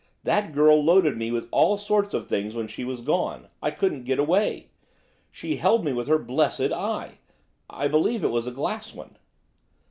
That 0.23 0.51
girl 0.51 0.83
loaded 0.83 1.15
me 1.15 1.29
with 1.29 1.47
all 1.51 1.77
sorts 1.77 2.15
of 2.15 2.27
things 2.27 2.55
when 2.55 2.67
she 2.67 2.83
was 2.83 3.01
gone, 3.03 3.49
I 3.61 3.69
couldn't 3.69 4.05
get 4.05 4.17
away. 4.17 4.71
She 5.29 5.57
held 5.57 5.85
me 5.85 5.93
with 5.93 6.07
her 6.07 6.17
blessed 6.17 6.71
eye. 6.71 7.19
I 7.69 7.87
believe 7.87 8.23
it 8.23 8.31
was 8.31 8.47
a 8.47 8.51
glass 8.51 8.95
one. 8.95 9.17